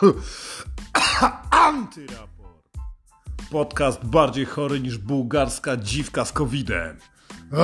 Antyraport. 1.50 2.64
Podcast 3.50 4.04
bardziej 4.04 4.46
chory 4.46 4.80
niż 4.80 4.98
bułgarska 4.98 5.76
dziwka 5.76 6.24
z 6.24 6.32
COVID-em. 6.32 6.96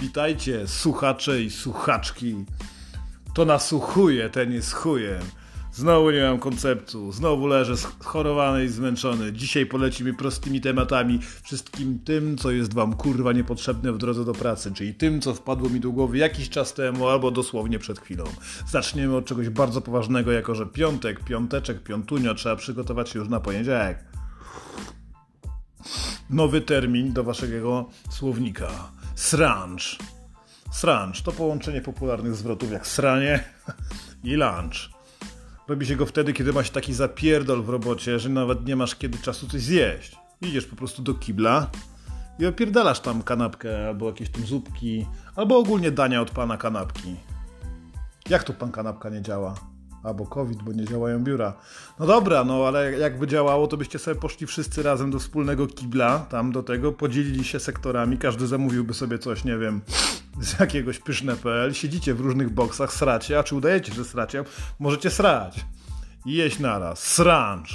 Witajcie, 0.00 0.68
słuchacze 0.68 1.42
i 1.42 1.50
słuchaczki. 1.50 2.44
To 3.34 3.44
nasłuchuje, 3.44 4.30
ten 4.30 4.52
jest 4.52 4.72
chujem. 4.72 5.22
Znowu 5.72 6.10
nie 6.10 6.22
mam 6.22 6.38
konceptu, 6.38 7.12
znowu 7.12 7.46
leżę 7.46 7.76
schorowany 7.76 8.64
i 8.64 8.68
zmęczony. 8.68 9.32
Dzisiaj 9.32 9.66
polecimy 9.66 10.14
prostymi 10.14 10.60
tematami, 10.60 11.18
wszystkim 11.42 11.98
tym, 11.98 12.38
co 12.38 12.50
jest 12.50 12.74
wam 12.74 12.92
kurwa 12.92 13.32
niepotrzebne 13.32 13.92
w 13.92 13.98
drodze 13.98 14.24
do 14.24 14.32
pracy, 14.32 14.72
czyli 14.74 14.94
tym, 14.94 15.20
co 15.20 15.34
wpadło 15.34 15.68
mi 15.68 15.80
do 15.80 15.90
głowy 15.90 16.18
jakiś 16.18 16.48
czas 16.48 16.74
temu 16.74 17.08
albo 17.08 17.30
dosłownie 17.30 17.78
przed 17.78 18.00
chwilą. 18.00 18.24
Zaczniemy 18.68 19.16
od 19.16 19.26
czegoś 19.26 19.48
bardzo 19.48 19.80
poważnego, 19.80 20.32
jako 20.32 20.54
że 20.54 20.66
piątek, 20.66 21.24
piąteczek, 21.24 21.82
piątunio, 21.82 22.34
trzeba 22.34 22.56
przygotować 22.56 23.08
się 23.08 23.18
już 23.18 23.28
na 23.28 23.40
poniedziałek. 23.40 24.04
Nowy 26.30 26.60
termin 26.60 27.12
do 27.12 27.24
waszego 27.24 27.88
słownika. 28.10 28.68
Sranch. 29.14 29.82
Sranch 30.72 31.22
to 31.24 31.32
połączenie 31.32 31.80
popularnych 31.80 32.34
zwrotów 32.34 32.72
jak 32.72 32.86
sranie 32.86 33.44
i 34.24 34.34
lunch. 34.34 34.97
Robi 35.68 35.86
się 35.86 35.96
go 35.96 36.06
wtedy, 36.06 36.32
kiedy 36.32 36.52
masz 36.52 36.70
taki 36.70 36.94
zapierdol 36.94 37.62
w 37.62 37.68
robocie, 37.68 38.18
że 38.18 38.28
nawet 38.28 38.66
nie 38.66 38.76
masz 38.76 38.94
kiedy 38.94 39.18
czasu 39.18 39.48
coś 39.48 39.60
zjeść. 39.60 40.16
Idziesz 40.40 40.66
po 40.66 40.76
prostu 40.76 41.02
do 41.02 41.14
kibla 41.14 41.70
i 42.38 42.46
opierdalasz 42.46 43.00
tam 43.00 43.22
kanapkę, 43.22 43.88
albo 43.88 44.06
jakieś 44.06 44.30
tam 44.30 44.46
zupki, 44.46 45.06
albo 45.36 45.58
ogólnie 45.58 45.90
dania 45.90 46.22
od 46.22 46.30
pana 46.30 46.56
kanapki. 46.56 47.16
Jak 48.30 48.44
tu 48.44 48.54
pan 48.54 48.72
kanapka 48.72 49.08
nie 49.10 49.22
działa? 49.22 49.54
Albo 50.02 50.26
COVID, 50.26 50.62
bo 50.62 50.72
nie 50.72 50.84
działają 50.84 51.24
biura. 51.24 51.54
No 51.98 52.06
dobra, 52.06 52.44
no 52.44 52.66
ale 52.66 52.98
jakby 52.98 53.26
działało, 53.26 53.66
to 53.66 53.76
byście 53.76 53.98
sobie 53.98 54.20
poszli 54.20 54.46
wszyscy 54.46 54.82
razem 54.82 55.10
do 55.10 55.18
wspólnego 55.18 55.66
kibla, 55.66 56.18
tam 56.18 56.52
do 56.52 56.62
tego, 56.62 56.92
podzielili 56.92 57.44
się 57.44 57.60
sektorami, 57.60 58.18
każdy 58.18 58.46
zamówiłby 58.46 58.94
sobie 58.94 59.18
coś, 59.18 59.44
nie 59.44 59.58
wiem, 59.58 59.80
z 60.40 60.60
jakiegoś 60.60 60.98
pyszne.pl, 60.98 61.74
siedzicie 61.74 62.14
w 62.14 62.20
różnych 62.20 62.50
boksach, 62.50 62.92
sracie, 62.92 63.38
a 63.38 63.42
czy 63.42 63.54
udajecie, 63.54 63.94
że 63.94 64.04
sracie? 64.04 64.44
Możecie 64.78 65.10
srać 65.10 65.64
jeść 66.26 66.58
naraz. 66.58 66.98
Sranch. 67.02 67.68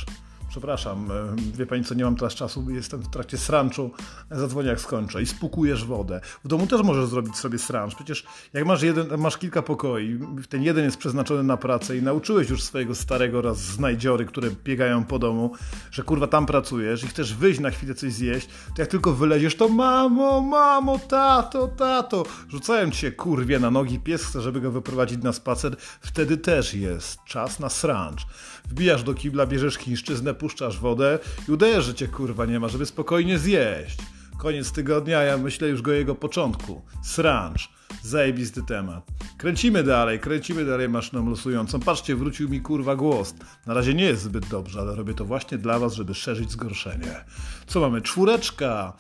Przepraszam, 0.54 1.12
e, 1.12 1.36
wie 1.58 1.66
pani 1.66 1.84
co, 1.84 1.96
nie 1.96 2.04
mam 2.04 2.16
teraz 2.16 2.34
czasu, 2.34 2.70
jestem 2.70 3.02
w 3.02 3.10
trakcie 3.10 3.38
sranczu, 3.38 3.92
zadzwonię 4.32 4.70
jak 4.70 4.82
skończę 4.82 5.22
i 5.22 5.26
spukujesz 5.26 5.86
wodę. 5.86 6.22
W 6.44 6.48
domu 6.48 6.68
też 6.68 6.82
możesz 6.82 7.06
zrobić 7.06 7.36
sobie 7.36 7.60
srancz, 7.60 7.96
przecież 7.96 8.26
jak 8.54 8.66
masz, 8.66 8.82
jeden, 8.82 9.18
masz 9.18 9.38
kilka 9.38 9.62
pokoi, 9.62 10.20
ten 10.50 10.64
jeden 10.64 10.86
jest 10.86 10.98
przeznaczony 10.98 11.44
na 11.44 11.58
pracę 11.58 11.98
i 11.98 12.02
nauczyłeś 12.02 12.50
już 12.50 12.64
swojego 12.64 12.96
starego 12.96 13.42
raz 13.42 13.58
znajdziory, 13.58 14.26
które 14.26 14.50
biegają 14.64 15.06
po 15.06 15.20
domu, 15.20 15.56
że 15.92 16.04
kurwa 16.04 16.28
tam 16.28 16.46
pracujesz 16.46 17.04
i 17.04 17.08
chcesz 17.08 17.36
wyjść 17.36 17.60
na 17.60 17.70
chwilę 17.70 17.94
coś 17.94 18.14
zjeść, 18.14 18.48
to 18.76 18.82
jak 18.82 18.90
tylko 18.90 19.14
wyleziesz, 19.14 19.56
to 19.56 19.70
mamo, 19.70 20.42
mamo, 20.42 21.00
tato, 21.00 21.68
tato, 21.68 22.24
rzucają 22.50 22.92
cię 22.92 23.12
kurwie 23.12 23.60
na 23.60 23.72
nogi, 23.72 24.00
pies 24.00 24.26
chce, 24.26 24.42
żeby 24.42 24.62
go 24.62 24.72
wyprowadzić 24.72 25.24
na 25.24 25.34
spacer, 25.34 25.76
wtedy 26.02 26.38
też 26.38 26.74
jest 26.74 27.24
czas 27.26 27.60
na 27.60 27.70
srancz. 27.70 28.26
Wbijasz 28.66 29.04
do 29.04 29.14
kibla, 29.14 29.46
bierzesz 29.46 29.76
chińszczyznę, 29.76 30.34
puszczasz 30.44 30.80
wodę 30.80 31.20
i 31.48 31.82
że 31.82 31.94
cię 31.94 32.08
kurwa 32.08 32.46
nie 32.46 32.60
ma, 32.60 32.68
żeby 32.68 32.86
spokojnie 32.86 33.40
zjeść. 33.40 33.98
Koniec 34.38 34.72
tygodnia, 34.72 35.22
ja 35.22 35.38
myślę 35.38 35.68
już 35.68 35.82
go 35.82 35.92
jego 35.92 36.16
początku. 36.16 36.82
Sranch. 37.04 37.68
Zajebisty 38.02 38.62
temat. 38.64 39.08
Kręcimy 39.38 39.84
dalej, 39.84 40.20
kręcimy 40.20 40.66
dalej 40.66 40.90
maszyną 40.90 41.30
losującą. 41.30 41.80
Patrzcie, 41.80 42.16
wrócił 42.16 42.50
mi 42.50 42.62
kurwa 42.62 42.96
głos. 42.96 43.34
Na 43.66 43.74
razie 43.74 43.94
nie 43.94 44.04
jest 44.04 44.22
zbyt 44.22 44.48
dobrze, 44.48 44.80
ale 44.80 44.96
robię 44.96 45.14
to 45.14 45.26
właśnie 45.26 45.58
dla 45.58 45.80
was, 45.80 45.94
żeby 45.94 46.14
szerzyć 46.14 46.52
zgorszenie. 46.52 47.26
Co 47.68 47.80
mamy? 47.80 48.02
Czwóreczka. 48.02 48.94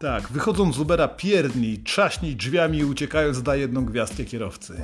Tak, 0.00 0.28
wychodząc 0.28 0.76
z 0.76 0.78
Ubera 0.78 1.08
pierdni, 1.08 1.78
trzaśnij 1.78 2.36
drzwiami 2.36 2.78
i 2.78 2.84
uciekając 2.84 3.42
da 3.42 3.56
jedną 3.56 3.84
gwiazdkę 3.84 4.24
kierowcy. 4.24 4.82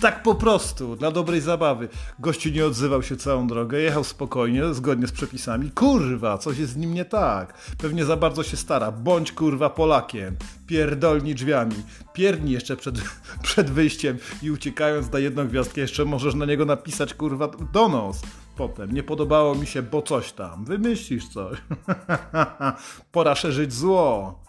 Tak 0.00 0.22
po 0.22 0.34
prostu, 0.34 0.96
dla 0.96 1.10
dobrej 1.10 1.40
zabawy. 1.40 1.88
Gościu 2.18 2.50
nie 2.50 2.66
odzywał 2.66 3.02
się 3.02 3.16
całą 3.16 3.46
drogę, 3.46 3.80
jechał 3.80 4.04
spokojnie, 4.04 4.74
zgodnie 4.74 5.06
z 5.06 5.12
przepisami. 5.12 5.70
Kurwa, 5.70 6.38
coś 6.38 6.58
jest 6.58 6.72
z 6.72 6.76
nim 6.76 6.94
nie 6.94 7.04
tak. 7.04 7.54
Pewnie 7.78 8.04
za 8.04 8.16
bardzo 8.16 8.42
się 8.42 8.56
stara. 8.56 8.92
Bądź 8.92 9.32
kurwa 9.32 9.70
Polakiem. 9.70 10.36
Pierdolni 10.66 11.34
drzwiami. 11.34 11.74
Pierdni 12.12 12.52
jeszcze 12.52 12.76
przed, 12.76 12.94
przed 13.42 13.70
wyjściem 13.70 14.18
i 14.42 14.50
uciekając 14.50 15.08
da 15.08 15.18
jedną 15.18 15.48
gwiazdkę, 15.48 15.80
jeszcze 15.80 16.04
możesz 16.04 16.34
na 16.34 16.46
niego 16.46 16.64
napisać 16.64 17.14
kurwa 17.14 17.48
donos. 17.72 18.22
Potem, 18.56 18.92
nie 18.92 19.02
podobało 19.02 19.54
mi 19.54 19.66
się, 19.66 19.82
bo 19.82 20.02
coś 20.02 20.32
tam. 20.32 20.64
Wymyślisz 20.64 21.28
coś. 21.28 21.58
Pora 23.12 23.34
szerzyć 23.34 23.72
zło 23.74 24.43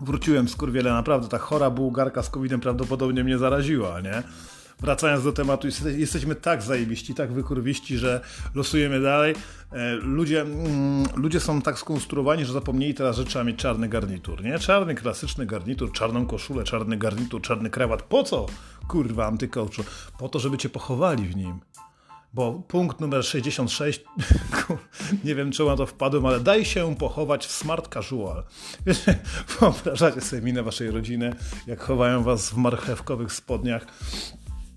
wróciłem 0.00 0.48
z 0.48 0.56
kurwiele, 0.56 0.92
naprawdę 0.92 1.28
ta 1.28 1.38
chora 1.38 1.70
bułgarka 1.70 2.22
z 2.22 2.30
covidem 2.30 2.60
prawdopodobnie 2.60 3.24
mnie 3.24 3.38
zaraziła, 3.38 4.00
nie? 4.00 4.22
Wracając 4.80 5.24
do 5.24 5.32
tematu, 5.32 5.68
jesteśmy 5.96 6.34
tak 6.34 6.62
zajebiści, 6.62 7.14
tak 7.14 7.32
wykurwiści, 7.32 7.98
że 7.98 8.20
losujemy 8.54 9.00
dalej. 9.00 9.34
E, 9.72 9.92
ludzie, 9.92 10.40
mm, 10.40 11.04
ludzie 11.16 11.40
są 11.40 11.62
tak 11.62 11.78
skonstruowani, 11.78 12.44
że 12.44 12.52
zapomnieli 12.52 12.94
teraz, 12.94 13.16
że 13.16 13.24
trzeba 13.24 13.44
mieć 13.44 13.56
czarny 13.56 13.88
garnitur, 13.88 14.44
nie? 14.44 14.58
Czarny, 14.58 14.94
klasyczny 14.94 15.46
garnitur, 15.46 15.92
czarną 15.92 16.26
koszulę, 16.26 16.64
czarny 16.64 16.96
garnitur, 16.96 17.42
czarny 17.42 17.70
krawat. 17.70 18.02
Po 18.02 18.22
co? 18.24 18.46
Kurwa, 18.88 19.26
antykołczu. 19.26 19.84
Po 20.18 20.28
to, 20.28 20.38
żeby 20.38 20.58
cię 20.58 20.68
pochowali 20.68 21.28
w 21.28 21.36
nim. 21.36 21.60
Bo 22.34 22.52
punkt 22.68 23.00
numer 23.00 23.24
66, 23.24 24.04
nie 25.24 25.34
wiem 25.34 25.52
czemu 25.52 25.68
na 25.68 25.76
to 25.76 25.86
wpadłem, 25.86 26.26
ale 26.26 26.40
daj 26.40 26.64
się 26.64 26.96
pochować 26.96 27.46
w 27.46 27.52
smart 27.52 27.94
casual. 27.94 28.44
Wyobrażacie 29.60 30.20
sobie 30.20 30.42
minę 30.42 30.62
waszej 30.62 30.90
rodziny, 30.90 31.34
jak 31.66 31.80
chowają 31.80 32.22
was 32.22 32.50
w 32.50 32.56
marchewkowych 32.56 33.32
spodniach 33.32 33.86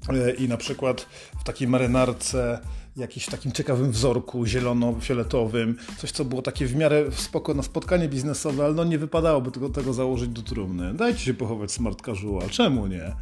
e, 0.10 0.32
i 0.32 0.48
na 0.48 0.58
przykład 0.58 1.08
w 1.40 1.44
takiej 1.44 1.68
marynarce 1.68 2.60
jakimś 2.98 3.26
takim 3.26 3.52
ciekawym 3.52 3.92
wzorku 3.92 4.46
zielono-fioletowym, 4.46 5.76
coś 5.98 6.12
co 6.12 6.26
było 6.26 6.42
takie 6.42 6.66
w 6.66 6.76
miarę 6.76 7.12
spoko 7.12 7.54
na 7.54 7.64
spotkanie 7.64 8.10
biznesowe, 8.10 8.66
ale 8.66 8.74
no 8.74 8.84
nie 8.84 8.98
wypadałoby 8.98 9.52
tego, 9.52 9.70
tego 9.70 9.94
założyć 9.94 10.30
do 10.30 10.42
trumny. 10.42 10.94
Dajcie 10.94 11.20
się 11.20 11.34
pochować 11.34 11.72
smart 11.72 12.02
casual, 12.02 12.50
czemu 12.50 12.88
nie? 12.88 13.16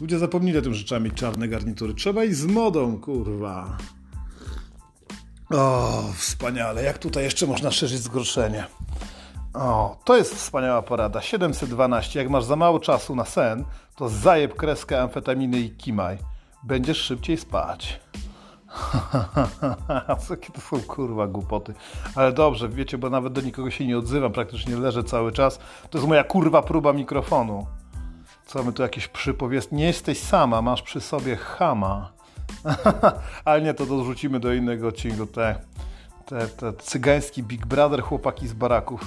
Ludzie 0.00 0.18
zapomnieli 0.18 0.58
o 0.58 0.62
tym, 0.62 0.74
że 0.74 0.84
trzeba 0.84 1.00
mieć 1.00 1.14
czarne 1.14 1.48
garnitury. 1.48 1.94
Trzeba 1.94 2.24
iść 2.24 2.36
z 2.36 2.46
modą, 2.46 3.00
kurwa. 3.00 3.76
O, 5.50 6.02
wspaniale. 6.16 6.82
Jak 6.82 6.98
tutaj 6.98 7.24
jeszcze 7.24 7.46
można 7.46 7.70
szerzyć 7.70 7.98
zgorszenie? 7.98 8.64
O, 9.54 9.96
to 10.04 10.16
jest 10.16 10.34
wspaniała 10.34 10.82
porada. 10.82 11.20
712. 11.20 12.18
Jak 12.18 12.30
masz 12.30 12.44
za 12.44 12.56
mało 12.56 12.80
czasu 12.80 13.16
na 13.16 13.24
sen, 13.24 13.64
to 13.96 14.08
zajeb 14.08 14.56
kreskę 14.56 15.02
amfetaminy 15.02 15.60
i 15.60 15.70
kimaj. 15.70 16.18
Będziesz 16.62 16.98
szybciej 16.98 17.36
spać. 17.36 18.00
Jakie 20.30 20.52
to 20.52 20.60
są 20.60 20.80
kurwa 20.80 21.26
głupoty. 21.26 21.74
Ale 22.14 22.32
dobrze, 22.32 22.68
wiecie, 22.68 22.98
bo 22.98 23.10
nawet 23.10 23.32
do 23.32 23.40
nikogo 23.40 23.70
się 23.70 23.86
nie 23.86 23.98
odzywam, 23.98 24.32
praktycznie 24.32 24.76
leżę 24.76 25.04
cały 25.04 25.32
czas. 25.32 25.58
To 25.90 25.98
jest 25.98 26.08
moja 26.08 26.24
kurwa 26.24 26.62
próba 26.62 26.92
mikrofonu. 26.92 27.66
Co 28.50 28.62
my 28.64 28.72
tu 28.72 28.82
jakieś 28.82 29.08
przypowiedz? 29.08 29.72
Nie 29.72 29.84
jesteś 29.84 30.18
sama, 30.18 30.62
masz 30.62 30.82
przy 30.82 31.00
sobie 31.00 31.36
chama. 31.36 32.12
Ale 33.44 33.62
nie, 33.62 33.74
to 33.74 33.86
dorzucimy 33.86 34.40
do 34.40 34.52
innego 34.52 34.88
odcinku. 34.88 35.26
Te, 35.26 35.60
te, 36.26 36.48
te 36.48 36.72
cygański 36.72 37.42
Big 37.42 37.66
Brother, 37.66 38.02
chłopaki 38.02 38.48
z 38.48 38.52
baraków. 38.52 39.00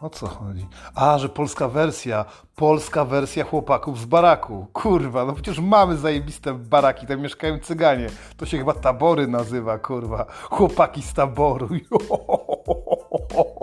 O 0.00 0.10
co 0.10 0.26
chodzi? 0.26 0.66
A, 0.94 1.18
że 1.18 1.28
polska 1.28 1.68
wersja. 1.68 2.24
Polska 2.56 3.04
wersja 3.04 3.44
chłopaków 3.44 4.00
z 4.00 4.04
baraku. 4.04 4.66
Kurwa, 4.72 5.24
no 5.24 5.32
przecież 5.32 5.58
mamy 5.58 5.96
zajebiste 5.96 6.54
baraki, 6.54 7.06
tam 7.06 7.20
mieszkają 7.20 7.58
cyganie. 7.58 8.06
To 8.36 8.46
się 8.46 8.58
chyba 8.58 8.72
tabory 8.72 9.26
nazywa, 9.26 9.78
kurwa. 9.78 10.26
Chłopaki 10.50 11.02
z 11.02 11.14
taboru. 11.14 11.68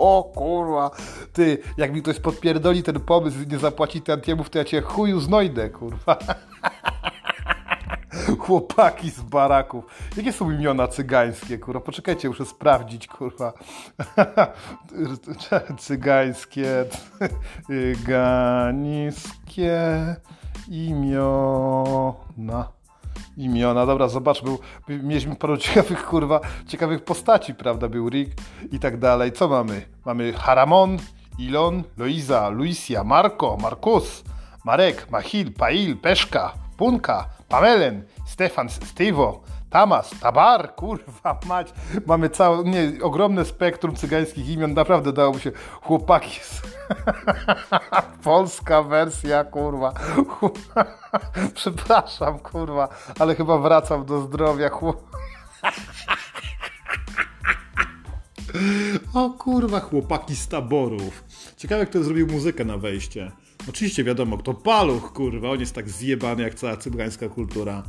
O, 0.02 0.32
kurwa. 0.34 0.90
Ty, 1.32 1.58
jak 1.76 1.92
mi 1.92 2.02
ktoś 2.02 2.20
podpierdoli 2.20 2.82
ten 2.82 3.00
pomysł 3.00 3.38
nie 3.50 3.58
zapłaci 3.58 4.02
tantiemów, 4.02 4.50
to 4.50 4.58
ja 4.58 4.64
cię 4.64 4.80
chuju 4.80 5.20
znojdę, 5.20 5.70
kurwa. 5.70 6.18
Chłopaki 8.38 9.10
z 9.10 9.20
baraków. 9.20 9.84
Jakie 10.16 10.32
są 10.32 10.50
imiona 10.50 10.88
cygańskie, 10.88 11.58
kurwa? 11.58 11.80
Poczekajcie, 11.80 12.28
muszę 12.28 12.46
sprawdzić, 12.46 13.08
kurwa. 13.08 13.52
Cygańskie, 15.78 16.84
cyganiskie 17.66 19.76
imiona. 20.68 22.68
Imiona, 23.36 23.86
dobra, 23.86 24.08
zobacz, 24.08 24.42
był, 24.42 24.58
mieliśmy 24.88 25.36
paru 25.36 25.56
ciekawych, 25.64 26.06
kurwa, 26.06 26.40
ciekawych 26.66 27.04
postaci, 27.04 27.54
prawda? 27.54 27.88
Był 27.88 28.08
Rick 28.08 28.32
i 28.72 28.78
tak 28.78 28.98
dalej. 28.98 29.32
Co 29.32 29.48
mamy? 29.48 29.82
Mamy 30.04 30.32
Haramon, 30.32 30.98
Ilon, 31.38 31.82
Loiza, 31.96 32.48
Luisia, 32.48 33.04
Marco, 33.04 33.56
Markus, 33.56 34.24
Marek, 34.64 35.10
Machil, 35.10 35.52
Pail, 35.52 35.96
Peszka, 35.96 36.52
Punka, 36.76 37.28
Pamelen, 37.48 38.04
Stefan, 38.26 38.68
Stevo, 38.68 39.40
Tamas, 39.72 40.10
Tabar, 40.20 40.74
kurwa 40.74 41.38
mać. 41.48 41.72
Mamy 42.06 42.30
całe, 42.30 42.64
nie, 42.64 42.92
ogromne 43.02 43.44
spektrum 43.44 43.96
cygańskich 43.96 44.48
imion. 44.48 44.74
Naprawdę 44.74 45.12
dałoby 45.12 45.40
się 45.40 45.52
chłopaki 45.82 46.40
z... 46.40 46.62
Polska 48.24 48.82
wersja, 48.82 49.44
kurwa. 49.44 49.92
Przepraszam, 51.54 52.38
kurwa, 52.38 52.88
ale 53.18 53.34
chyba 53.34 53.58
wracam 53.58 54.04
do 54.04 54.20
zdrowia. 54.20 54.70
O 59.14 59.30
kurwa, 59.30 59.80
chłopaki 59.80 60.36
z 60.36 60.48
taborów. 60.48 61.24
Ciekawe, 61.56 61.86
kto 61.86 62.04
zrobił 62.04 62.26
muzykę 62.26 62.64
na 62.64 62.78
wejście. 62.78 63.32
Oczywiście 63.68 64.04
wiadomo, 64.04 64.38
kto 64.38 64.54
paluch, 64.54 65.12
kurwa. 65.12 65.50
On 65.50 65.60
jest 65.60 65.74
tak 65.74 65.88
zjebany 65.88 66.42
jak 66.42 66.54
cała 66.54 66.76
cygańska 66.76 67.28
kultura. 67.28 67.82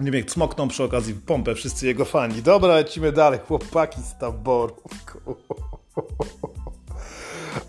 Nie 0.00 0.10
wiem, 0.10 0.28
smokną 0.28 0.68
przy 0.68 0.84
okazji 0.84 1.14
pompę 1.14 1.54
wszyscy 1.54 1.86
jego 1.86 2.04
fani. 2.04 2.42
Dobra, 2.42 2.74
lecimy 2.74 3.12
dalej. 3.12 3.40
Chłopaki 3.48 4.02
z 4.02 4.18
taborów. 4.18 4.82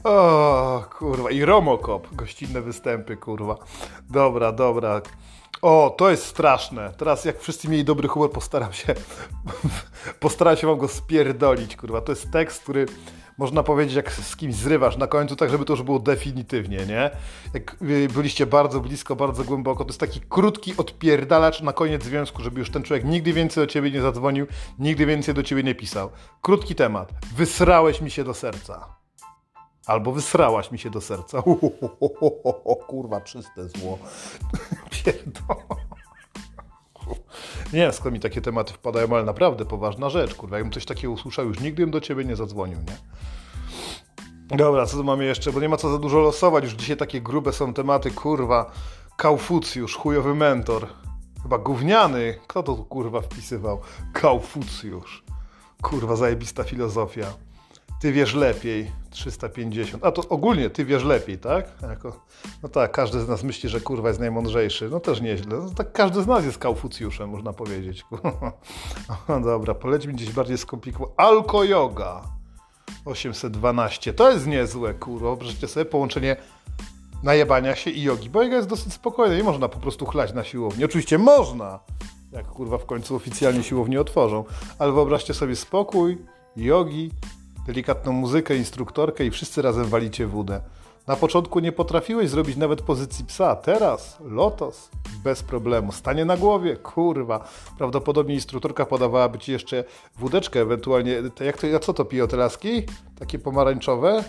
O, 0.03 0.83
kurwa. 0.97 1.31
I 1.31 1.45
Romokop. 1.45 2.15
Gościnne 2.15 2.61
występy, 2.61 3.17
kurwa. 3.17 3.57
Dobra, 4.09 4.51
dobra. 4.51 5.01
O, 5.61 5.95
to 5.97 6.09
jest 6.09 6.25
straszne. 6.25 6.93
Teraz 6.97 7.25
jak 7.25 7.39
wszyscy 7.39 7.69
mieli 7.69 7.83
dobry 7.83 8.07
humor, 8.07 8.31
postaram 8.31 8.73
się 8.73 8.95
postaram 10.19 10.57
się 10.57 10.67
wam 10.67 10.77
go 10.77 10.87
spierdolić, 10.87 11.75
kurwa. 11.75 12.01
To 12.01 12.11
jest 12.11 12.31
tekst, 12.31 12.63
który 12.63 12.85
można 13.37 13.63
powiedzieć, 13.63 13.95
jak 13.95 14.11
z 14.11 14.35
kimś 14.35 14.55
zrywasz 14.55 14.97
na 14.97 15.07
końcu, 15.07 15.35
tak 15.35 15.49
żeby 15.49 15.65
to 15.65 15.73
już 15.73 15.81
było 15.81 15.99
definitywnie, 15.99 16.85
nie? 16.85 17.11
Jak 17.53 17.77
byliście 18.13 18.45
bardzo 18.45 18.79
blisko, 18.79 19.15
bardzo 19.15 19.43
głęboko, 19.43 19.83
to 19.83 19.89
jest 19.89 19.99
taki 19.99 20.21
krótki 20.29 20.73
odpierdalacz 20.77 21.61
na 21.61 21.73
koniec 21.73 22.03
związku, 22.03 22.41
żeby 22.41 22.59
już 22.59 22.69
ten 22.69 22.83
człowiek 22.83 23.05
nigdy 23.05 23.33
więcej 23.33 23.63
do 23.63 23.67
ciebie 23.67 23.91
nie 23.91 24.01
zadzwonił, 24.01 24.47
nigdy 24.79 25.05
więcej 25.05 25.33
do 25.33 25.43
ciebie 25.43 25.63
nie 25.63 25.75
pisał. 25.75 26.09
Krótki 26.41 26.75
temat. 26.75 27.11
Wysrałeś 27.35 28.01
mi 28.01 28.11
się 28.11 28.23
do 28.23 28.33
serca. 28.33 29.01
Albo 29.85 30.11
wysrałaś 30.11 30.71
mi 30.71 30.79
się 30.79 30.89
do 30.89 31.01
serca. 31.01 31.43
O, 32.65 32.75
kurwa, 32.75 33.21
czyste 33.21 33.69
zło. 33.69 33.99
Pierdolę. 34.91 35.90
Nie 37.73 37.91
skąd 37.91 38.13
mi 38.13 38.19
takie 38.19 38.41
tematy 38.41 38.73
wpadają, 38.73 39.15
ale 39.15 39.23
naprawdę 39.23 39.65
poważna 39.65 40.09
rzecz, 40.09 40.35
kurwa. 40.35 40.57
Jakbym 40.57 40.73
coś 40.73 40.85
takiego 40.85 41.13
usłyszał, 41.13 41.45
już 41.45 41.59
nigdy 41.59 41.83
bym 41.83 41.91
do 41.91 42.01
ciebie 42.01 42.25
nie 42.25 42.35
zadzwonił, 42.35 42.77
nie? 42.77 42.97
Dobra, 44.57 44.85
co 44.85 44.97
tu 44.97 45.03
mamy 45.03 45.25
jeszcze? 45.25 45.51
Bo 45.51 45.59
nie 45.59 45.69
ma 45.69 45.77
co 45.77 45.91
za 45.91 45.97
dużo 45.97 46.19
losować. 46.19 46.63
Już 46.63 46.73
dzisiaj 46.73 46.97
takie 46.97 47.21
grube 47.21 47.53
są 47.53 47.73
tematy, 47.73 48.11
kurwa. 48.11 48.71
Kaufucjusz, 49.17 49.95
chujowy 49.95 50.35
mentor. 50.35 50.87
Chyba 51.43 51.57
gówniany. 51.57 52.39
Kto 52.47 52.63
to 52.63 52.75
tu, 52.75 52.85
kurwa, 52.85 53.21
wpisywał? 53.21 53.81
Kaufucjusz. 54.13 55.23
Kurwa, 55.81 56.15
zajebista 56.15 56.63
filozofia. 56.63 57.33
Ty 58.01 58.11
wiesz 58.11 58.33
lepiej. 58.33 58.91
350. 59.09 60.05
A 60.05 60.11
to 60.11 60.29
ogólnie 60.29 60.69
ty 60.69 60.85
wiesz 60.85 61.03
lepiej, 61.03 61.37
tak? 61.37 61.71
Jako, 61.81 62.25
no 62.63 62.69
tak, 62.69 62.91
każdy 62.91 63.21
z 63.21 63.27
nas 63.27 63.43
myśli, 63.43 63.69
że 63.69 63.81
kurwa 63.81 64.07
jest 64.07 64.19
najmądrzejszy. 64.19 64.89
No 64.91 64.99
też 64.99 65.21
nieźle. 65.21 65.57
No, 65.57 65.69
tak 65.69 65.91
każdy 65.91 66.23
z 66.23 66.27
nas 66.27 66.45
jest 66.45 66.57
kaufucjuszem, 66.57 67.29
można 67.29 67.53
powiedzieć. 67.53 68.05
No 69.29 69.41
dobra, 69.41 69.73
polećmy 69.73 70.13
gdzieś 70.13 70.31
bardziej 70.31 70.57
skomplikowane. 70.57 71.13
Alko 71.17 71.63
yoga 71.63 72.21
812. 73.05 74.13
To 74.13 74.31
jest 74.31 74.47
niezłe, 74.47 74.93
kurwa. 74.93 75.27
Wyobraźcie 75.27 75.67
sobie 75.67 75.85
połączenie 75.85 76.35
najebania 77.23 77.75
się 77.75 77.89
i 77.91 78.01
jogi. 78.01 78.29
Bo 78.29 78.43
joga 78.43 78.55
jest 78.55 78.69
dosyć 78.69 78.93
spokojna. 78.93 79.35
Nie 79.35 79.43
można 79.43 79.69
po 79.69 79.79
prostu 79.79 80.05
chlać 80.05 80.33
na 80.33 80.43
siłowni. 80.43 80.85
Oczywiście 80.85 81.17
można, 81.17 81.79
jak 82.31 82.47
kurwa 82.47 82.77
w 82.77 82.85
końcu 82.85 83.15
oficjalnie 83.15 83.63
siłownie 83.63 84.01
otworzą. 84.01 84.43
Ale 84.79 84.91
wyobraźcie 84.91 85.33
sobie 85.33 85.55
spokój, 85.55 86.17
jogi 86.57 87.11
delikatną 87.65 88.11
muzykę, 88.11 88.55
instruktorkę 88.55 89.25
i 89.25 89.31
wszyscy 89.31 89.61
razem 89.61 89.85
walicie 89.85 90.27
wódę. 90.27 90.61
Na 91.07 91.15
początku 91.15 91.59
nie 91.59 91.71
potrafiłeś 91.71 92.29
zrobić 92.29 92.57
nawet 92.57 92.81
pozycji 92.81 93.25
psa, 93.25 93.55
teraz 93.55 94.17
lotos, 94.19 94.89
bez 95.23 95.43
problemu, 95.43 95.91
stanie 95.91 96.25
na 96.25 96.37
głowie, 96.37 96.75
kurwa. 96.75 97.47
Prawdopodobnie 97.77 98.35
instruktorka 98.35 98.85
podawałaby 98.85 99.39
ci 99.39 99.51
jeszcze 99.51 99.83
wódeczkę, 100.17 100.61
ewentualnie, 100.61 101.21
jak 101.45 101.57
to, 101.57 101.67
ja 101.67 101.79
co 101.79 101.93
to 101.93 102.05
piją 102.05 102.27
te 102.27 102.37
laski? 102.37 102.83
Takie 103.19 103.39
pomarańczowe? 103.39 104.23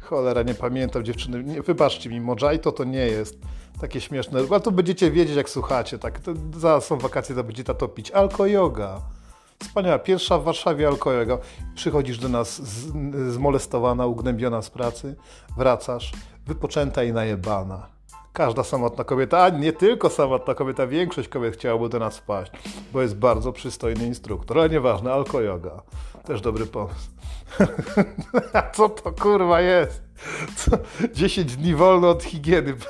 Cholera, 0.00 0.42
nie 0.42 0.54
pamiętam 0.54 1.04
dziewczyny, 1.04 1.44
nie, 1.44 1.62
wybaczcie 1.62 2.10
mi, 2.10 2.20
mojito 2.20 2.72
to 2.72 2.84
nie 2.84 3.06
jest 3.06 3.38
takie 3.80 4.00
śmieszne, 4.00 4.40
ale 4.50 4.60
to 4.60 4.70
będziecie 4.70 5.10
wiedzieć 5.10 5.36
jak 5.36 5.50
słuchacie, 5.50 5.98
tak, 5.98 6.20
to, 6.20 6.80
są 6.80 6.98
wakacje, 6.98 7.34
to 7.34 7.44
będziecie 7.44 7.74
to 7.74 7.88
pić. 7.88 8.10
Alko 8.10 8.46
yoga. 8.46 9.00
Wspaniała. 9.62 9.98
Pierwsza 9.98 10.38
w 10.38 10.44
Warszawie 10.44 10.88
alkoholego. 10.88 11.38
Przychodzisz 11.74 12.18
do 12.18 12.28
nas 12.28 12.62
z, 12.62 12.92
zmolestowana, 13.32 14.06
ugnębiona 14.06 14.62
z 14.62 14.70
pracy, 14.70 15.16
wracasz, 15.56 16.12
wypoczęta 16.46 17.04
i 17.04 17.12
najebana. 17.12 17.86
Każda 18.32 18.64
samotna 18.64 19.04
kobieta, 19.04 19.44
a 19.44 19.48
nie 19.48 19.72
tylko 19.72 20.10
samotna 20.10 20.54
kobieta, 20.54 20.86
większość 20.86 21.28
kobiet 21.28 21.54
chciałaby 21.54 21.88
do 21.88 21.98
nas 21.98 22.18
wpaść, 22.18 22.52
bo 22.92 23.02
jest 23.02 23.16
bardzo 23.16 23.52
przystojny 23.52 24.06
instruktor, 24.06 24.58
ale 24.58 24.68
nieważne, 24.68 25.12
alkoyoga. 25.12 25.82
Też 26.24 26.40
dobry 26.40 26.66
pomysł. 26.66 27.10
a 28.52 28.70
co 28.70 28.88
to 28.88 29.12
kurwa 29.12 29.60
jest? 29.60 30.09
Co? 30.56 30.70
10 31.14 31.56
dni 31.56 31.74
wolno 31.74 32.10
od 32.10 32.24
higieny 32.24 32.74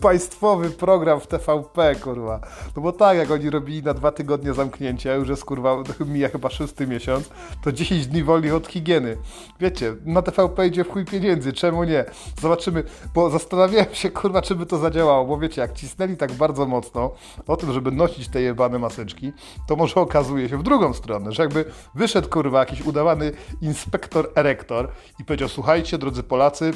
państwowy 0.00 0.70
program 0.70 1.20
w 1.20 1.26
TVP, 1.26 1.94
kurwa. 1.94 2.40
No 2.76 2.82
bo 2.82 2.92
tak, 2.92 3.16
jak 3.18 3.30
oni 3.30 3.50
robili 3.50 3.82
na 3.82 3.94
dwa 3.94 4.12
tygodnie 4.12 4.54
zamknięcia, 4.54 5.14
już 5.14 5.28
jest, 5.28 5.44
kurwa, 5.44 5.76
mija 6.06 6.28
chyba 6.28 6.50
szósty 6.50 6.86
miesiąc, 6.86 7.30
to 7.62 7.72
10 7.72 8.06
dni 8.06 8.24
wolnych 8.24 8.54
od 8.54 8.66
higieny. 8.68 9.16
Wiecie, 9.60 9.96
na 10.04 10.22
TVP 10.22 10.66
idzie 10.66 10.84
w 10.84 10.88
chuj 10.88 11.04
pieniędzy, 11.04 11.52
czemu 11.52 11.84
nie? 11.84 12.04
Zobaczymy, 12.40 12.84
bo 13.14 13.30
zastanawiałem 13.30 13.94
się, 13.94 14.10
kurwa, 14.10 14.42
czy 14.42 14.54
by 14.54 14.66
to 14.66 14.78
zadziałało, 14.78 15.26
bo 15.26 15.38
wiecie, 15.38 15.60
jak 15.60 15.72
cisnęli 15.72 16.16
tak 16.16 16.32
bardzo 16.32 16.66
mocno 16.66 17.10
o 17.46 17.56
tym, 17.56 17.72
żeby 17.72 17.90
nosić 17.90 18.28
te 18.28 18.40
jebane 18.40 18.78
maseczki, 18.78 19.32
to 19.66 19.76
może 19.76 19.94
okazuje 19.94 20.48
się 20.48 20.58
w 20.58 20.62
drugą 20.62 20.94
stronę, 20.94 21.32
że 21.32 21.42
jakby 21.42 21.64
wyszedł, 21.94 22.28
kurwa, 22.28 22.58
jakiś 22.58 22.80
udawany 22.80 23.32
inspektor 23.60 24.30
erektor 24.34 24.88
i 25.18 25.24
powiedział, 25.24 25.48
słuchajcie, 25.48 25.98
drodzy 25.98 26.22
Polacy, 26.22 26.72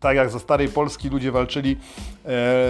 tak 0.00 0.16
jak 0.16 0.30
za 0.30 0.38
starej 0.38 0.68
Polski 0.68 1.08
ludzie 1.08 1.32
walczyli 1.32 1.72
e, 1.72 1.76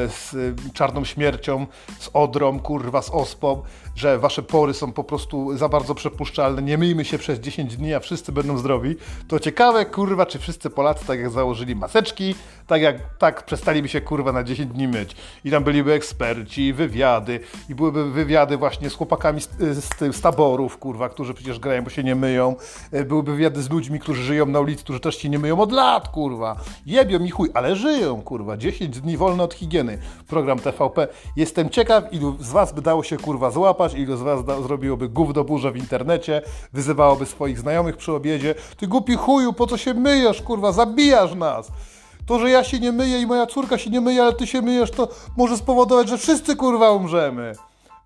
z 0.08 0.37
czarną 0.73 1.04
śmiercią, 1.04 1.66
z 1.99 2.11
odrą, 2.12 2.61
kurwa, 2.61 3.02
z 3.02 3.11
ospą, 3.11 3.62
że 3.97 4.18
wasze 4.18 4.42
pory 4.42 4.75
są 4.75 4.92
po 4.92 5.04
prostu 5.04 5.56
za 5.56 5.68
bardzo 5.68 5.94
przepuszczalne, 5.94 6.62
nie 6.62 6.78
myjmy 6.78 7.04
się 7.04 7.18
przez 7.18 7.38
10 7.38 7.76
dni, 7.76 7.94
a 7.94 8.00
wszyscy 8.00 8.32
będą 8.32 8.58
zdrowi, 8.58 8.97
to 9.28 9.38
ciekawe, 9.38 9.87
kurwa, 9.87 10.26
czy 10.26 10.38
wszyscy 10.38 10.70
Polacy 10.70 11.06
tak 11.06 11.20
jak 11.20 11.30
założyli 11.30 11.76
maseczki, 11.76 12.35
tak 12.66 12.82
jak 12.82 12.97
tak 13.18 13.47
przestaliby 13.47 13.88
się, 13.88 14.00
kurwa, 14.00 14.32
na 14.32 14.44
10 14.44 14.73
dni 14.73 14.88
myć. 14.88 15.16
I 15.44 15.50
tam 15.50 15.64
byliby 15.64 15.92
eksperci, 15.92 16.73
wywiady, 16.73 17.40
i 17.68 17.75
byłyby 17.75 18.11
wywiady 18.11 18.56
właśnie 18.56 18.90
z 18.90 18.94
chłopakami 18.94 19.40
z, 19.40 19.49
z, 19.61 20.16
z 20.16 20.20
taborów, 20.20 20.78
kurwa, 20.78 21.08
którzy 21.08 21.35
przecież 21.35 21.58
grają, 21.58 21.82
bo 21.82 21.90
się 21.90 22.04
nie 22.04 22.14
myją. 22.14 22.56
E, 22.92 23.04
byłyby 23.04 23.32
wywiady 23.32 23.62
z 23.62 23.70
ludźmi, 23.70 24.00
którzy 24.00 24.23
żyją 24.23 24.47
na 24.47 24.61
ulicy, 24.61 24.85
którzy 24.85 25.00
też 25.00 25.18
się 25.18 25.28
nie 25.28 25.38
myją 25.38 25.61
od 25.61 25.73
lat, 25.73 26.08
kurwa. 26.08 26.56
Jebią 26.87 27.17
mi 27.20 27.30
chuj, 27.30 27.50
ale 27.54 27.76
żyją, 27.76 28.22
kurwa. 28.22 28.56
10 28.56 29.00
dni 29.00 29.16
wolne 29.16 29.42
od 29.42 29.54
higieny. 29.54 29.98
Program 30.28 30.58
TVP. 30.58 31.08
Jestem 31.37 31.70
ciekaw, 31.70 32.12
ilu 32.12 32.37
z 32.40 32.50
was 32.50 32.72
by 32.72 32.82
dało 32.82 33.02
się, 33.02 33.16
kurwa, 33.16 33.50
złapać, 33.50 33.94
ilu 33.94 34.16
z 34.16 34.22
was 34.22 34.44
da, 34.44 34.60
zrobiłoby 34.60 35.08
gówno 35.08 35.44
burzę 35.44 35.72
w 35.72 35.76
internecie, 35.76 36.42
wyzywałoby 36.72 37.26
swoich 37.26 37.58
znajomych 37.58 37.96
przy 37.96 38.12
obiedzie. 38.12 38.54
Ty 38.76 38.87
głupi 38.87 39.14
chuju, 39.14 39.52
po 39.52 39.66
co 39.66 39.76
się 39.76 39.94
myjesz, 39.94 40.42
kurwa, 40.42 40.72
zabijasz 40.72 41.34
nas. 41.34 41.68
To, 42.26 42.38
że 42.38 42.50
ja 42.50 42.64
się 42.64 42.80
nie 42.80 42.92
myję 42.92 43.20
i 43.20 43.26
moja 43.26 43.46
córka 43.46 43.78
się 43.78 43.90
nie 43.90 44.00
myje, 44.00 44.22
ale 44.22 44.32
ty 44.32 44.46
się 44.46 44.62
myjesz, 44.62 44.90
to 44.90 45.08
może 45.37 45.56
spowodować, 45.56 46.08
że 46.08 46.18
wszyscy 46.18 46.56
kurwa 46.56 46.90
umrzemy. 46.90 47.52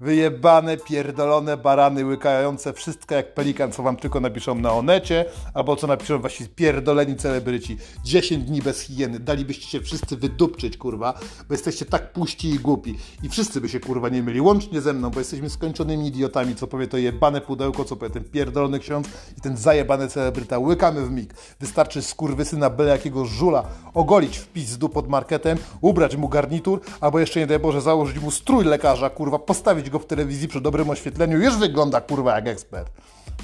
Wyjebane, 0.02 0.76
pierdolone 0.76 1.56
barany 1.56 2.04
łykające 2.04 2.72
wszystko 2.72 3.14
jak 3.14 3.34
pelikan, 3.34 3.72
co 3.72 3.82
wam 3.82 3.96
tylko 3.96 4.20
napiszą 4.20 4.54
na 4.54 4.72
onecie, 4.72 5.24
albo 5.54 5.76
co 5.76 5.86
napiszą 5.86 6.18
właśnie 6.18 6.46
pierdoleni 6.46 7.16
celebryci. 7.16 7.76
10 8.04 8.44
dni 8.44 8.62
bez 8.62 8.80
higieny. 8.80 9.18
Dalibyście 9.18 9.66
się 9.66 9.80
wszyscy 9.80 10.16
wydupczyć, 10.16 10.76
kurwa, 10.76 11.14
bo 11.48 11.54
jesteście 11.54 11.84
tak 11.84 12.12
puści 12.12 12.48
i 12.48 12.58
głupi. 12.58 12.98
I 13.22 13.28
wszyscy 13.28 13.60
by 13.60 13.68
się, 13.68 13.80
kurwa, 13.80 14.08
nie 14.08 14.22
mieli, 14.22 14.40
łącznie 14.40 14.80
ze 14.80 14.92
mną, 14.92 15.10
bo 15.10 15.18
jesteśmy 15.18 15.50
skończonymi 15.50 16.06
idiotami, 16.06 16.54
co 16.54 16.66
powie 16.66 16.86
to 16.86 16.96
jebane 16.96 17.40
pudełko, 17.40 17.84
co 17.84 17.96
powie 17.96 18.10
ten 18.10 18.24
pierdolony 18.24 18.78
ksiądz 18.78 19.08
i 19.38 19.40
ten 19.40 19.56
zajebany 19.56 20.08
celebryta. 20.08 20.58
Łykamy 20.58 21.06
w 21.06 21.10
mig. 21.10 21.34
Wystarczy 21.60 22.02
skurwysyna 22.02 22.70
byle 22.70 22.90
jakiego 22.90 23.24
żula 23.24 23.64
ogolić 23.94 24.38
w 24.38 24.46
pizdu 24.46 24.88
pod 24.88 25.08
marketem, 25.08 25.58
ubrać 25.80 26.16
mu 26.16 26.28
garnitur, 26.28 26.80
albo 27.00 27.20
jeszcze 27.20 27.40
nie 27.40 27.46
daj 27.46 27.58
Boże 27.58 27.80
założyć 27.80 28.18
mu 28.18 28.30
strój 28.30 28.64
lekarza, 28.64 29.10
kurwa, 29.10 29.38
postawić 29.38 29.91
go 29.92 29.98
w 29.98 30.06
telewizji 30.06 30.48
przy 30.48 30.60
dobrym 30.60 30.90
oświetleniu, 30.90 31.38
już 31.38 31.56
wygląda 31.56 32.00
kurwa 32.00 32.34
jak 32.34 32.46
ekspert. 32.46 32.92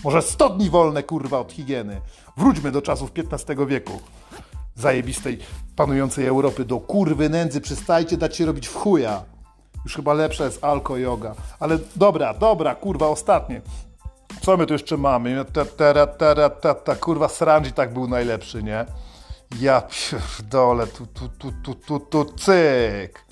Może 0.04 0.22
100 0.22 0.48
dni 0.48 0.70
wolne 0.70 1.02
kurwa 1.02 1.38
od 1.38 1.52
higieny. 1.52 2.00
Wróćmy 2.36 2.72
do 2.72 2.82
czasów 2.82 3.12
XV 3.16 3.66
wieku. 3.66 4.00
zajebistej, 4.74 5.38
panującej 5.76 6.26
Europy 6.26 6.64
do 6.64 6.80
kurwy 6.80 7.28
nędzy. 7.28 7.60
Przestajcie 7.60 8.16
dać 8.16 8.36
się 8.36 8.46
robić 8.46 8.66
w 8.68 8.74
chuja. 8.74 9.24
Już 9.84 9.96
chyba 9.96 10.14
lepsza 10.14 10.44
jest 10.44 10.64
alko 10.64 10.96
yoga. 10.96 11.34
Ale 11.60 11.78
dobra, 11.96 12.34
dobra, 12.34 12.74
kurwa, 12.74 13.06
ostatnie. 13.08 13.60
Co 14.42 14.56
my 14.56 14.66
tu 14.66 14.72
jeszcze 14.72 14.96
mamy? 14.96 15.44
Ta, 15.52 15.64
ta, 15.64 16.06
ta, 16.06 16.50
ta, 16.50 16.74
ta, 16.74 16.96
kurwa, 16.96 17.28
Sranji 17.28 17.72
tak 17.72 17.92
był 17.92 18.08
najlepszy, 18.08 18.62
nie? 18.62 18.86
Ja 19.60 19.82
pierdolę, 19.82 20.86
tu, 20.86 21.06
tu, 21.06 21.28
tu, 21.28 21.52
tu, 21.62 21.74
tu, 21.74 22.00
tu, 22.00 22.24
cyk. 22.24 23.27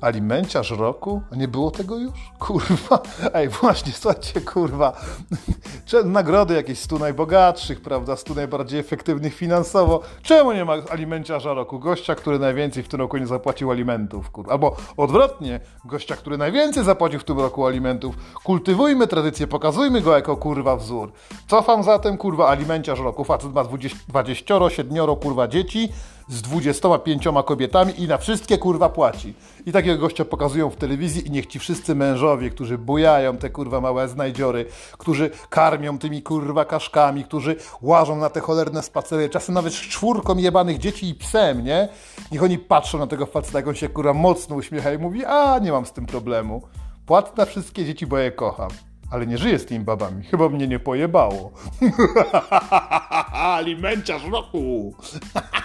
Alimenciarz 0.00 0.70
roku? 0.70 1.22
A 1.32 1.36
nie 1.36 1.48
było 1.48 1.70
tego 1.70 1.98
już? 1.98 2.12
Kurwa. 2.38 3.02
Ej, 3.34 3.48
właśnie, 3.48 3.92
słuchajcie, 3.92 4.40
kurwa. 4.40 4.92
Nagrody 6.04 6.54
jakieś 6.54 6.78
100 6.78 6.98
najbogatszych, 6.98 7.80
prawda? 7.80 8.16
100 8.16 8.34
najbardziej 8.34 8.80
efektywnych 8.80 9.34
finansowo. 9.34 10.00
Czemu 10.22 10.52
nie 10.52 10.64
ma 10.64 10.72
alimenciarza 10.90 11.54
roku? 11.54 11.78
Gościa, 11.78 12.14
który 12.14 12.38
najwięcej 12.38 12.82
w 12.82 12.88
tym 12.88 13.00
roku 13.00 13.16
nie 13.16 13.26
zapłacił 13.26 13.70
alimentów, 13.70 14.30
kurwa. 14.30 14.52
Albo 14.52 14.76
odwrotnie, 14.96 15.60
gościa, 15.84 16.16
który 16.16 16.38
najwięcej 16.38 16.84
zapłacił 16.84 17.20
w 17.20 17.24
tym 17.24 17.38
roku 17.38 17.66
alimentów. 17.66 18.14
Kultywujmy 18.44 19.06
tradycję, 19.06 19.46
pokazujmy 19.46 20.00
go 20.00 20.14
jako, 20.14 20.36
kurwa, 20.36 20.76
wzór. 20.76 21.12
Cofam 21.46 21.82
zatem, 21.82 22.16
kurwa, 22.16 22.48
alimenciarz 22.48 23.00
roku. 23.00 23.24
Facet 23.24 23.54
ma 23.54 23.64
20, 23.64 23.98
27, 24.08 25.16
kurwa, 25.16 25.48
dzieci 25.48 25.88
z 26.28 26.42
25 26.42 27.28
kobietami 27.46 28.02
i 28.02 28.08
na 28.08 28.18
wszystkie 28.18 28.58
kurwa 28.58 28.88
płaci. 28.88 29.34
I 29.66 29.72
takiego 29.72 30.00
gościa 30.00 30.24
pokazują 30.24 30.70
w 30.70 30.76
telewizji 30.76 31.26
i 31.26 31.30
niech 31.30 31.46
ci 31.46 31.58
wszyscy 31.58 31.94
mężowie, 31.94 32.50
którzy 32.50 32.78
bujają 32.78 33.36
te 33.36 33.50
kurwa 33.50 33.80
małe 33.80 34.08
znajdziory, 34.08 34.64
którzy 34.98 35.30
karmią 35.50 35.98
tymi 35.98 36.22
kurwa 36.22 36.64
kaszkami, 36.64 37.24
którzy 37.24 37.56
łażą 37.82 38.16
na 38.16 38.30
te 38.30 38.40
cholerne 38.40 38.82
spacery, 38.82 39.28
czasem 39.28 39.54
nawet 39.54 39.74
z 39.74 39.80
czwórką 39.80 40.36
jebanych 40.36 40.78
dzieci 40.78 41.08
i 41.08 41.14
psem, 41.14 41.64
nie? 41.64 41.88
Niech 42.32 42.42
oni 42.42 42.58
patrzą 42.58 42.98
na 42.98 43.06
tego 43.06 43.26
faceta, 43.26 43.58
jak 43.58 43.68
on 43.68 43.74
się 43.74 43.88
kurwa 43.88 44.12
mocno 44.14 44.56
uśmiecha 44.56 44.92
i 44.92 44.98
mówi, 44.98 45.24
a 45.24 45.58
nie 45.58 45.72
mam 45.72 45.86
z 45.86 45.92
tym 45.92 46.06
problemu. 46.06 46.62
Płat 47.06 47.36
na 47.36 47.44
wszystkie 47.46 47.84
dzieci, 47.84 48.06
bo 48.06 48.18
je 48.18 48.32
kocham. 48.32 48.70
Ale 49.10 49.26
nie 49.26 49.38
żyję 49.38 49.58
z 49.58 49.66
tymi 49.66 49.84
babami. 49.84 50.24
Chyba 50.24 50.48
mnie 50.48 50.68
nie 50.68 50.78
pojebało. 50.78 51.50
Alimenciarz 53.54 54.24
roku! 54.24 54.94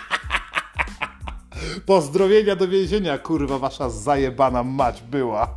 Pozdrowienia 1.85 2.55
do 2.55 2.67
więzienia, 2.67 3.17
kurwa, 3.17 3.59
wasza 3.59 3.89
zajebana 3.89 4.63
mać 4.63 5.01
była. 5.01 5.52